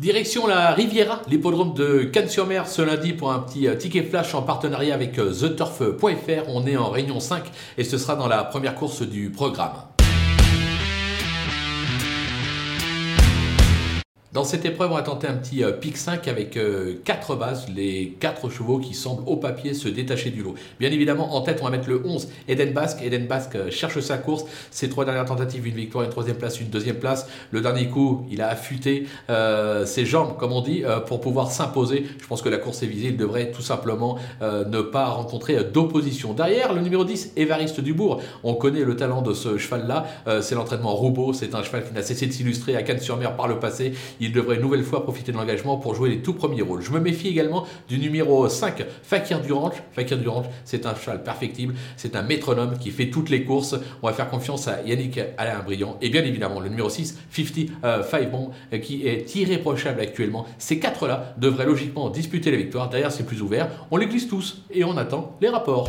Direction 0.00 0.46
la 0.46 0.72
Riviera, 0.72 1.20
l'hippodrome 1.28 1.74
de 1.74 2.04
Cannes-sur-Mer 2.04 2.66
ce 2.66 2.80
lundi 2.80 3.12
pour 3.12 3.32
un 3.32 3.38
petit 3.40 3.68
euh, 3.68 3.74
ticket 3.74 4.02
flash 4.02 4.34
en 4.34 4.40
partenariat 4.40 4.94
avec 4.94 5.18
euh, 5.18 5.30
TheTurf.fr. 5.30 6.48
On 6.48 6.66
est 6.66 6.78
en 6.78 6.88
réunion 6.88 7.20
5 7.20 7.44
et 7.76 7.84
ce 7.84 7.98
sera 7.98 8.16
dans 8.16 8.26
la 8.26 8.44
première 8.44 8.76
course 8.76 9.02
du 9.02 9.28
programme. 9.28 9.74
Dans 14.32 14.44
cette 14.44 14.64
épreuve, 14.64 14.92
on 14.92 14.94
va 14.94 15.02
tenter 15.02 15.26
un 15.26 15.34
petit 15.34 15.64
euh, 15.64 15.72
pic 15.72 15.96
5 15.96 16.28
avec 16.28 16.56
4 17.04 17.30
euh, 17.32 17.36
bases, 17.36 17.66
les 17.74 18.16
4 18.20 18.48
chevaux 18.48 18.78
qui 18.78 18.94
semblent 18.94 19.24
au 19.26 19.36
papier 19.36 19.74
se 19.74 19.88
détacher 19.88 20.30
du 20.30 20.44
lot. 20.44 20.54
Bien 20.78 20.92
évidemment, 20.92 21.34
en 21.34 21.40
tête, 21.40 21.58
on 21.62 21.64
va 21.64 21.70
mettre 21.72 21.88
le 21.88 22.00
11, 22.06 22.28
Eden 22.46 22.72
Basque. 22.72 23.02
Eden 23.02 23.26
Basque 23.26 23.56
euh, 23.56 23.72
cherche 23.72 23.98
sa 23.98 24.18
course. 24.18 24.44
Ses 24.70 24.88
trois 24.88 25.04
dernières 25.04 25.24
tentatives, 25.24 25.66
une 25.66 25.74
victoire, 25.74 26.04
une 26.04 26.12
troisième 26.12 26.36
place, 26.36 26.60
une 26.60 26.68
deuxième 26.68 27.00
place. 27.00 27.28
Le 27.50 27.60
dernier 27.60 27.88
coup, 27.88 28.24
il 28.30 28.40
a 28.40 28.48
affûté 28.48 29.08
ses 29.84 30.06
jambes, 30.06 30.36
comme 30.38 30.52
on 30.52 30.60
dit, 30.60 30.84
pour 31.06 31.20
pouvoir 31.20 31.50
s'imposer. 31.50 32.06
Je 32.20 32.26
pense 32.26 32.42
que 32.42 32.48
la 32.48 32.58
course 32.58 32.82
est 32.82 32.86
visée. 32.86 33.08
Il 33.08 33.16
devrait 33.16 33.50
tout 33.50 33.62
simplement 33.62 34.18
ne 34.40 34.80
pas 34.80 35.06
rencontrer 35.06 35.64
d'opposition. 35.64 36.32
Derrière, 36.34 36.72
le 36.72 36.80
numéro 36.80 37.04
10, 37.04 37.32
Évariste 37.36 37.80
Dubourg. 37.80 38.22
On 38.44 38.54
connaît 38.54 38.84
le 38.84 38.96
talent 38.96 39.22
de 39.22 39.32
ce 39.32 39.58
cheval-là. 39.58 40.06
c'est 40.40 40.54
l'entraînement 40.54 40.94
robot. 40.94 41.32
C'est 41.32 41.54
un 41.54 41.62
cheval 41.62 41.84
qui 41.86 41.94
n'a 41.94 42.02
cessé 42.02 42.26
de 42.26 42.32
s'illustrer 42.32 42.76
à 42.76 42.82
Cannes-sur-Mer 42.82 43.36
par 43.36 43.48
le 43.48 43.58
passé 43.58 43.92
il 44.20 44.32
devrait 44.32 44.56
une 44.56 44.62
nouvelle 44.62 44.84
fois 44.84 45.02
profiter 45.02 45.32
de 45.32 45.36
l'engagement 45.36 45.76
pour 45.76 45.94
jouer 45.94 46.10
les 46.10 46.22
tout 46.22 46.34
premiers 46.34 46.62
rôles. 46.62 46.82
Je 46.82 46.92
me 46.92 47.00
méfie 47.00 47.28
également 47.28 47.66
du 47.88 47.98
numéro 47.98 48.48
5, 48.48 48.84
Fakir 49.02 49.40
Durange. 49.40 49.74
Fakir 49.92 50.18
Durange, 50.18 50.46
c'est 50.64 50.86
un 50.86 50.94
cheval 50.94 51.22
perfectible, 51.22 51.74
c'est 51.96 52.16
un 52.16 52.22
métronome 52.22 52.78
qui 52.78 52.90
fait 52.90 53.10
toutes 53.10 53.30
les 53.30 53.44
courses. 53.44 53.74
On 54.02 54.06
va 54.06 54.12
faire 54.12 54.28
confiance 54.28 54.68
à 54.68 54.82
Yannick 54.82 55.20
Alain 55.38 55.60
Briand. 55.60 55.96
Et 56.00 56.10
bien 56.10 56.22
évidemment, 56.22 56.60
le 56.60 56.68
numéro 56.68 56.88
6, 56.88 57.18
50 57.30 57.68
euh, 57.84 58.26
Bomb, 58.26 58.50
euh, 58.72 58.78
qui 58.78 59.06
est 59.06 59.34
irréprochable 59.34 60.00
actuellement. 60.00 60.46
Ces 60.58 60.78
quatre-là 60.78 61.34
devraient 61.38 61.66
logiquement 61.66 62.10
disputer 62.10 62.50
la 62.50 62.58
victoire. 62.58 62.88
Derrière, 62.88 63.12
c'est 63.12 63.26
plus 63.26 63.42
ouvert. 63.42 63.68
On 63.90 63.96
les 63.96 64.06
glisse 64.06 64.28
tous 64.28 64.62
et 64.70 64.84
on 64.84 64.96
attend 64.96 65.36
les 65.40 65.48
rapports. 65.48 65.88